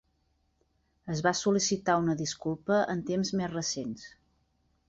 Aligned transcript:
Es 1.15 1.21
va 1.27 1.33
sol·licitar 1.41 1.99
una 2.05 2.17
disculpa 2.23 2.81
en 2.97 3.07
temps 3.11 3.33
més 3.43 3.55
recents. 3.55 4.09